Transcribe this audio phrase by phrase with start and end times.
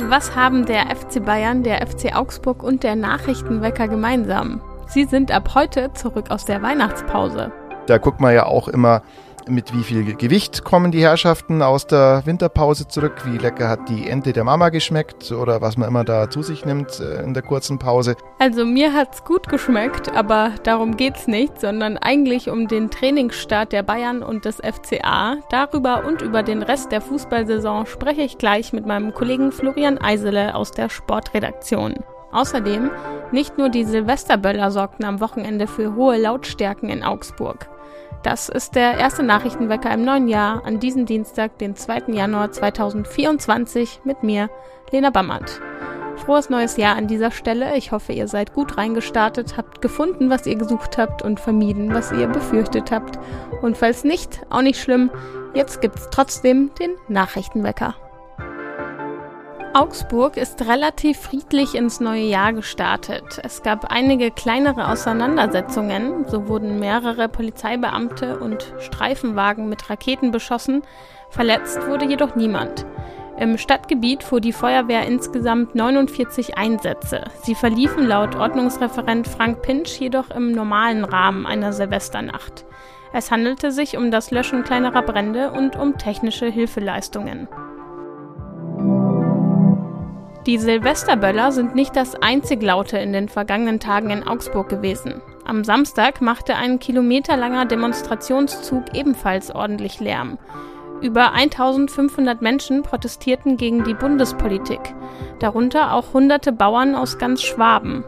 [0.00, 4.60] Was haben der FC Bayern, der FC Augsburg und der Nachrichtenwecker gemeinsam?
[4.88, 7.52] Sie sind ab heute zurück aus der Weihnachtspause.
[7.86, 9.02] Da guckt man ja auch immer
[9.48, 14.08] mit wie viel Gewicht kommen die Herrschaften aus der Winterpause zurück, wie lecker hat die
[14.08, 17.42] Ente der Mama geschmeckt oder was man immer da zu sich nimmt äh, in der
[17.42, 18.16] kurzen Pause.
[18.38, 23.82] Also mir hat's gut geschmeckt, aber darum geht's nicht, sondern eigentlich um den Trainingsstart der
[23.82, 25.36] Bayern und des FCA.
[25.50, 30.54] Darüber und über den Rest der Fußballsaison spreche ich gleich mit meinem Kollegen Florian Eisele
[30.54, 31.94] aus der Sportredaktion.
[32.32, 32.90] Außerdem,
[33.30, 37.68] nicht nur die Silvesterböller sorgten am Wochenende für hohe Lautstärken in Augsburg.
[38.24, 42.04] Das ist der erste Nachrichtenwecker im neuen Jahr an diesem Dienstag, den 2.
[42.08, 44.48] Januar 2024 mit mir,
[44.90, 45.60] Lena Bammert.
[46.16, 47.76] Frohes neues Jahr an dieser Stelle.
[47.76, 52.12] Ich hoffe, ihr seid gut reingestartet, habt gefunden, was ihr gesucht habt und vermieden, was
[52.12, 53.18] ihr befürchtet habt.
[53.60, 55.10] Und falls nicht, auch nicht schlimm,
[55.52, 57.94] jetzt gibt's trotzdem den Nachrichtenwecker.
[59.74, 63.40] Augsburg ist relativ friedlich ins neue Jahr gestartet.
[63.42, 66.24] Es gab einige kleinere Auseinandersetzungen.
[66.28, 70.82] So wurden mehrere Polizeibeamte und Streifenwagen mit Raketen beschossen.
[71.28, 72.86] Verletzt wurde jedoch niemand.
[73.36, 77.24] Im Stadtgebiet fuhr die Feuerwehr insgesamt 49 Einsätze.
[77.42, 82.64] Sie verliefen laut Ordnungsreferent Frank Pinsch jedoch im normalen Rahmen einer Silvesternacht.
[83.12, 87.48] Es handelte sich um das Löschen kleinerer Brände und um technische Hilfeleistungen.
[90.46, 95.22] Die Silvesterböller sind nicht das einzig Laute in den vergangenen Tagen in Augsburg gewesen.
[95.46, 100.36] Am Samstag machte ein kilometerlanger Demonstrationszug ebenfalls ordentlich Lärm.
[101.00, 104.80] Über 1500 Menschen protestierten gegen die Bundespolitik,
[105.38, 108.04] darunter auch hunderte Bauern aus ganz Schwaben.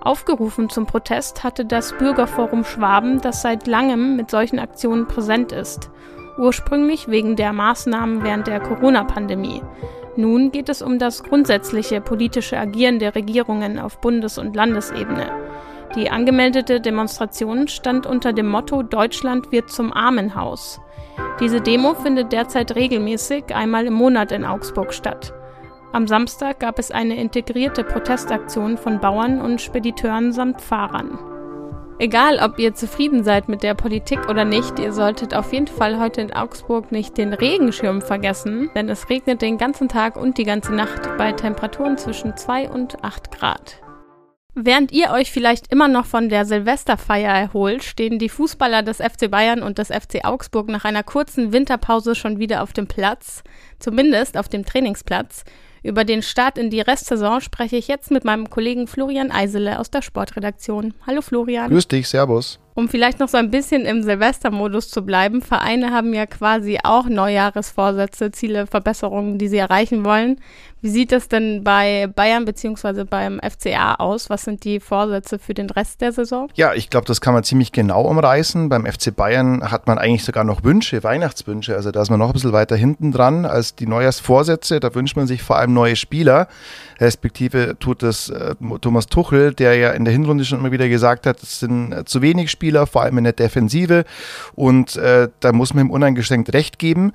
[0.00, 5.90] Aufgerufen zum Protest hatte das Bürgerforum Schwaben, das seit langem mit solchen Aktionen präsent ist.
[6.38, 9.62] Ursprünglich wegen der Maßnahmen während der Corona-Pandemie.
[10.18, 15.30] Nun geht es um das grundsätzliche politische Agieren der Regierungen auf Bundes- und Landesebene.
[15.94, 20.80] Die angemeldete Demonstration stand unter dem Motto Deutschland wird zum Armenhaus.
[21.38, 25.32] Diese Demo findet derzeit regelmäßig einmal im Monat in Augsburg statt.
[25.92, 31.16] Am Samstag gab es eine integrierte Protestaktion von Bauern und Spediteuren samt Fahrern.
[32.00, 35.98] Egal, ob ihr zufrieden seid mit der Politik oder nicht, ihr solltet auf jeden Fall
[35.98, 40.44] heute in Augsburg nicht den Regenschirm vergessen, denn es regnet den ganzen Tag und die
[40.44, 43.80] ganze Nacht bei Temperaturen zwischen 2 und 8 Grad.
[44.54, 49.28] Während ihr euch vielleicht immer noch von der Silvesterfeier erholt, stehen die Fußballer des FC
[49.28, 53.42] Bayern und des FC Augsburg nach einer kurzen Winterpause schon wieder auf dem Platz,
[53.80, 55.44] zumindest auf dem Trainingsplatz.
[55.88, 59.90] Über den Start in die Restsaison spreche ich jetzt mit meinem Kollegen Florian Eisele aus
[59.90, 60.92] der Sportredaktion.
[61.06, 61.70] Hallo Florian.
[61.70, 62.58] Grüß dich, Servus.
[62.78, 67.08] Um vielleicht noch so ein bisschen im Silvestermodus zu bleiben, Vereine haben ja quasi auch
[67.08, 70.38] Neujahresvorsätze, Ziele, Verbesserungen, die sie erreichen wollen.
[70.80, 73.02] Wie sieht das denn bei Bayern bzw.
[73.02, 74.30] beim FCA aus?
[74.30, 76.48] Was sind die Vorsätze für den Rest der Saison?
[76.54, 78.68] Ja, ich glaube, das kann man ziemlich genau umreißen.
[78.68, 81.74] Beim FC Bayern hat man eigentlich sogar noch Wünsche, Weihnachtswünsche.
[81.74, 84.78] Also da ist man noch ein bisschen weiter hinten dran als die Neujahrsvorsätze.
[84.78, 86.46] Da wünscht man sich vor allem neue Spieler.
[87.00, 91.26] Respektive tut das äh, Thomas Tuchel, der ja in der Hinrunde schon immer wieder gesagt
[91.26, 94.04] hat, es sind äh, zu wenig Spieler, vor allem in der Defensive.
[94.54, 97.12] Und äh, da muss man ihm uneingeschränkt recht geben.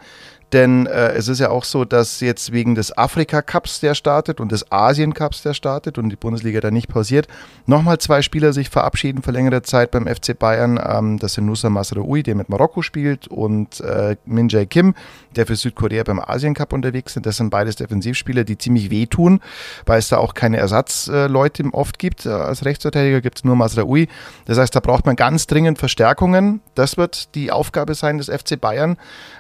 [0.53, 4.51] Denn äh, es ist ja auch so, dass jetzt wegen des Afrika-Cups, der startet, und
[4.51, 7.27] des Asien-Cups, der startet und die Bundesliga da nicht pausiert,
[7.65, 10.79] nochmal zwei Spieler sich verabschieden für längere Zeit beim FC Bayern.
[10.83, 14.93] Ähm, das sind Nusa Masraoui, der mit Marokko spielt, und äh, Min Jae Kim,
[15.35, 17.25] der für Südkorea beim Asien-Cup unterwegs sind.
[17.25, 19.41] Das sind beides Defensivspieler, die ziemlich wehtun,
[19.87, 22.27] weil es da auch keine Ersatzleute oft gibt.
[22.27, 24.07] Äh, als Rechtsverteidiger gibt es nur Masraoui.
[24.45, 26.61] Das heißt, da braucht man ganz dringend Verstärkungen.
[26.75, 28.97] Das wird die Aufgabe sein des FC Bayern,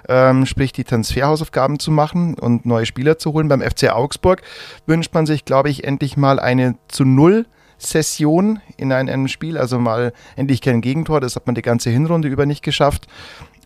[0.09, 3.49] ähm, sprich die Trans Transferhausaufgaben zu machen und neue Spieler zu holen.
[3.49, 4.41] Beim FC Augsburg
[4.85, 7.45] wünscht man sich, glaube ich, endlich mal eine zu Null
[7.77, 11.19] Session in einem Spiel, also mal endlich kein Gegentor.
[11.19, 13.07] Das hat man die ganze Hinrunde über nicht geschafft.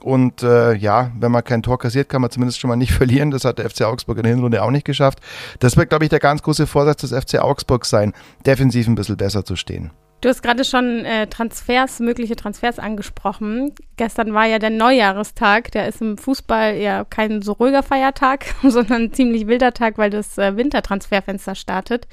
[0.02, 3.30] Und äh, ja, wenn man kein Tor kassiert, kann man zumindest schon mal nicht verlieren.
[3.30, 5.20] Das hat der FC Augsburg in der Hinrunde auch nicht geschafft.
[5.60, 8.14] Das wird, glaube ich, der ganz große Vorsatz des FC Augsburg sein,
[8.48, 9.92] defensiv ein bisschen besser zu stehen.
[10.20, 13.76] Du hast gerade schon äh, Transfers, mögliche Transfers angesprochen.
[13.98, 15.72] Gestern war ja der Neujahrestag.
[15.72, 20.10] Der ist im Fußball ja kein so ruhiger Feiertag, sondern ein ziemlich wilder Tag, weil
[20.10, 22.08] das äh, Wintertransferfenster startet.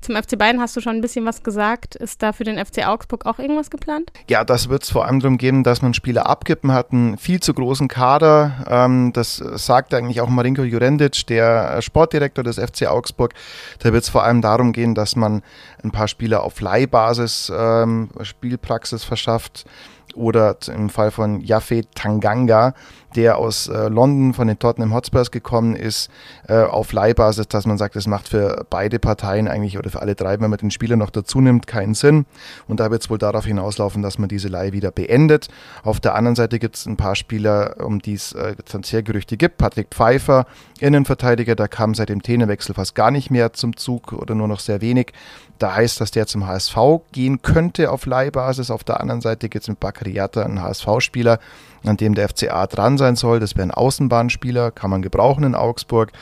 [0.00, 1.94] Zum FC Bayern hast du schon ein bisschen was gesagt.
[1.94, 4.10] Ist da für den FC Augsburg auch irgendwas geplant?
[4.28, 6.24] Ja, das wird es vor allem darum gehen, dass man Spieler.
[6.62, 8.64] Man hat einen viel zu großen Kader.
[8.68, 13.34] Ähm, das sagt eigentlich auch Marinko Jurendic, der Sportdirektor des FC Augsburg.
[13.80, 15.42] Da wird es vor allem darum gehen, dass man
[15.82, 19.66] ein paar Spieler auf Leihbasis ähm, Spielpraxis verschafft
[20.16, 22.74] oder im Fall von Jaffe Tanganga,
[23.16, 26.10] der aus äh, London von den Tottenham Hotspurs gekommen ist,
[26.46, 30.14] äh, auf Leihbasis, dass man sagt, das macht für beide Parteien eigentlich oder für alle
[30.14, 32.26] drei, wenn man den Spieler noch dazu nimmt, keinen Sinn.
[32.68, 35.48] Und da wird es wohl darauf hinauslaufen, dass man diese Leihe wieder beendet.
[35.82, 39.58] Auf der anderen Seite gibt es ein paar Spieler, um die es äh, Transfergerüchte gibt.
[39.58, 40.46] Patrick Pfeiffer,
[40.78, 44.60] Innenverteidiger, da kam seit dem Tenewechsel fast gar nicht mehr zum Zug oder nur noch
[44.60, 45.12] sehr wenig.
[45.60, 46.74] Da heißt, dass der zum HSV
[47.12, 48.70] gehen könnte auf Leihbasis.
[48.70, 51.38] Auf der anderen Seite gibt es mit Bakariata einen HSV-Spieler,
[51.84, 53.40] an dem der FCA dran sein soll.
[53.40, 56.12] Das wäre ein Außenbahnspieler, kann man gebrauchen in Augsburg.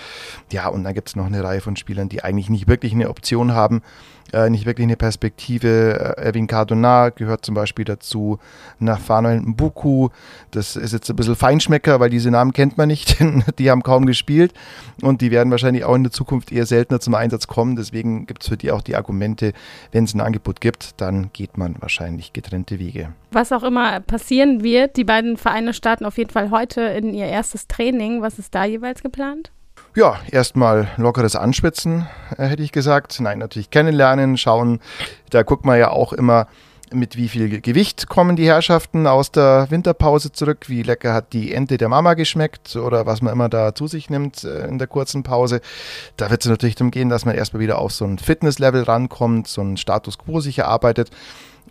[0.51, 3.09] Ja, und dann gibt es noch eine Reihe von Spielern, die eigentlich nicht wirklich eine
[3.09, 3.83] Option haben
[4.33, 6.17] äh, nicht wirklich eine Perspektive.
[6.19, 8.39] Äh, Erwin Cardona gehört zum Beispiel dazu,
[8.79, 10.09] Nathanael Mbuku,
[10.51, 13.17] das ist jetzt ein bisschen Feinschmecker, weil diese Namen kennt man nicht,
[13.59, 14.53] die haben kaum gespielt
[15.03, 17.77] und die werden wahrscheinlich auch in der Zukunft eher seltener zum Einsatz kommen.
[17.77, 19.53] Deswegen gibt es für die auch die Argumente,
[19.93, 23.13] wenn es ein Angebot gibt, dann geht man wahrscheinlich getrennte Wege.
[23.31, 27.27] Was auch immer passieren wird, die beiden Vereine starten auf jeden Fall heute in ihr
[27.27, 28.23] erstes Training.
[28.23, 29.51] Was ist da jeweils geplant?
[29.95, 32.07] Ja, erstmal lockeres Anschwitzen,
[32.37, 33.19] äh, hätte ich gesagt.
[33.21, 34.81] Nein, natürlich kennenlernen, schauen.
[35.31, 36.47] Da guckt man ja auch immer,
[36.93, 41.53] mit wie viel Gewicht kommen die Herrschaften aus der Winterpause zurück, wie lecker hat die
[41.53, 44.87] Ente der Mama geschmeckt oder was man immer da zu sich nimmt äh, in der
[44.87, 45.61] kurzen Pause.
[46.17, 49.49] Da wird es natürlich darum gehen, dass man erstmal wieder auf so ein Fitnesslevel rankommt,
[49.49, 51.11] so ein Status quo sich erarbeitet.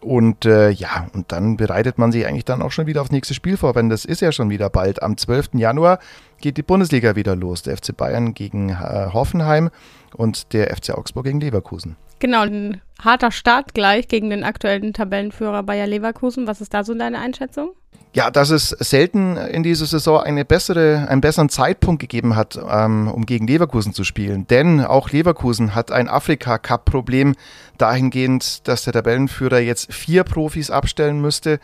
[0.02, 3.34] Und äh, ja, und dann bereitet man sich eigentlich dann auch schon wieder aufs nächste
[3.34, 5.02] Spiel vor, denn das ist ja schon wieder bald.
[5.02, 5.50] Am 12.
[5.54, 6.00] Januar
[6.40, 7.64] geht die Bundesliga wieder los.
[7.64, 9.70] Der FC Bayern gegen äh, Hoffenheim
[10.16, 11.96] und der FC Augsburg gegen Leverkusen.
[12.20, 16.48] Genau, ein harter Start gleich gegen den aktuellen Tabellenführer Bayer Leverkusen.
[16.48, 17.72] Was ist da so deine Einschätzung?
[18.14, 23.10] Ja, dass es selten in dieser Saison eine bessere, einen besseren Zeitpunkt gegeben hat, ähm,
[23.10, 24.48] um gegen Leverkusen zu spielen.
[24.48, 27.36] Denn auch Leverkusen hat ein Afrika-Cup-Problem
[27.78, 31.60] dahingehend, dass der Tabellenführer jetzt vier Profis abstellen müsste.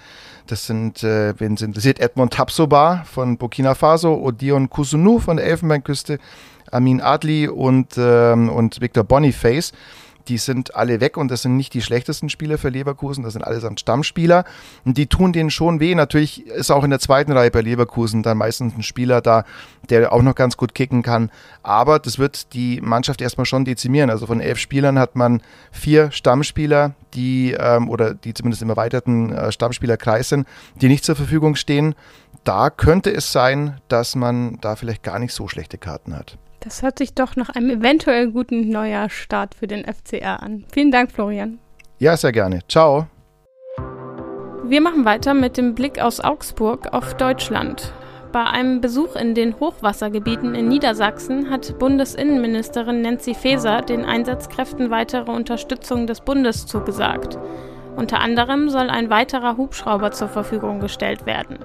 [0.46, 5.48] Das sind, äh, wen es interessiert, Edmond Tapsoba von Burkina Faso, Odion Kusunu von der
[5.48, 6.20] Elfenbeinküste,
[6.70, 9.72] Amin Adli und, ähm, und Victor Boniface
[10.28, 13.44] die sind alle weg und das sind nicht die schlechtesten Spieler für Leverkusen, das sind
[13.44, 14.46] allesamt Stammspieler
[14.86, 15.96] und die tun denen schon weh.
[15.96, 19.46] Natürlich ist auch in der zweiten Reihe bei Leverkusen dann meistens ein Spieler da,
[19.90, 21.32] der auch noch ganz gut kicken kann,
[21.62, 24.10] aber das wird die Mannschaft erstmal schon dezimieren.
[24.10, 25.42] Also von elf Spielern hat man
[25.72, 31.16] vier Stammspieler, die ähm, oder die zumindest im erweiterten äh, Stammspielerkreis sind, die nicht zur
[31.16, 31.96] Verfügung stehen.
[32.44, 36.38] Da könnte es sein, dass man da vielleicht gar nicht so schlechte Karten hat.
[36.64, 40.64] Das hört sich doch nach einem eventuell guten Neujahrstart für den FCR an.
[40.72, 41.60] Vielen Dank, Florian.
[42.00, 42.60] Ja, sehr gerne.
[42.70, 43.08] Ciao.
[44.64, 47.92] Wir machen weiter mit dem Blick aus Augsburg auf Deutschland.
[48.32, 55.32] Bei einem Besuch in den Hochwassergebieten in Niedersachsen hat Bundesinnenministerin Nancy Faeser den Einsatzkräften weitere
[55.32, 57.38] Unterstützung des Bundes zugesagt.
[57.98, 61.60] Unter anderem soll ein weiterer Hubschrauber zur Verfügung gestellt werden.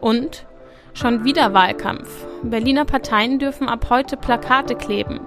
[0.00, 0.46] Und
[0.94, 2.26] Schon wieder Wahlkampf.
[2.42, 5.20] Berliner Parteien dürfen ab heute Plakate kleben.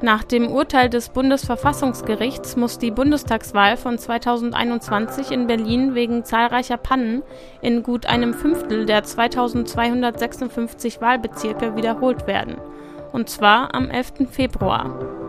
[0.00, 7.22] Nach dem Urteil des Bundesverfassungsgerichts muss die Bundestagswahl von 2021 in Berlin wegen zahlreicher Pannen
[7.62, 12.56] in gut einem Fünftel der 2256 Wahlbezirke wiederholt werden.
[13.12, 14.28] Und zwar am 11.
[14.30, 15.23] Februar.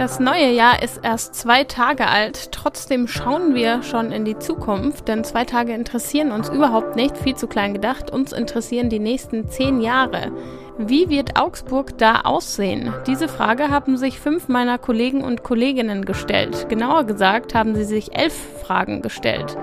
[0.00, 5.08] Das neue Jahr ist erst zwei Tage alt, trotzdem schauen wir schon in die Zukunft,
[5.08, 9.50] denn zwei Tage interessieren uns überhaupt nicht, viel zu klein gedacht, uns interessieren die nächsten
[9.50, 10.32] zehn Jahre.
[10.78, 12.94] Wie wird Augsburg da aussehen?
[13.06, 16.70] Diese Frage haben sich fünf meiner Kollegen und Kolleginnen gestellt.
[16.70, 18.32] Genauer gesagt haben sie sich elf
[18.62, 19.58] Fragen gestellt.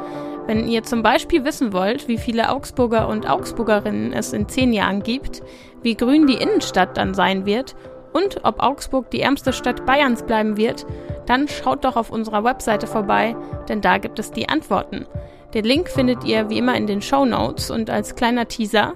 [0.46, 5.02] Wenn ihr zum Beispiel wissen wollt, wie viele Augsburger und Augsburgerinnen es in zehn Jahren
[5.02, 5.42] gibt,
[5.82, 7.76] wie grün die Innenstadt dann sein wird
[8.14, 10.86] und ob Augsburg die ärmste Stadt Bayerns bleiben wird,
[11.26, 13.36] dann schaut doch auf unserer Webseite vorbei,
[13.68, 15.06] denn da gibt es die Antworten.
[15.54, 18.94] Den Link findet ihr wie immer in den Show Notes und als kleiner Teaser.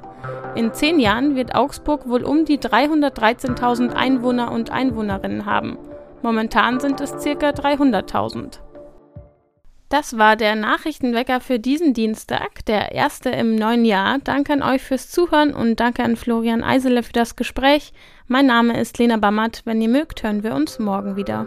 [0.56, 5.78] In zehn Jahren wird Augsburg wohl um die 313.000 Einwohner und Einwohnerinnen haben.
[6.22, 7.50] Momentan sind es ca.
[7.50, 8.60] 300.000.
[9.92, 14.20] Das war der Nachrichtenwecker für diesen Dienstag, der erste im neuen Jahr.
[14.24, 17.92] Danke an euch fürs Zuhören und danke an Florian Eisele für das Gespräch.
[18.26, 19.64] Mein Name ist Lena Bammert.
[19.66, 21.46] Wenn ihr mögt, hören wir uns morgen wieder.